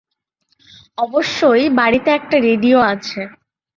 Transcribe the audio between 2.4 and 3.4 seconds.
Radio আছে।